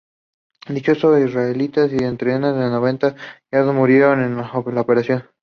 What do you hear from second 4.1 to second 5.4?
en la operación.